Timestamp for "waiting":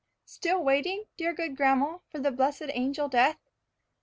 0.63-1.03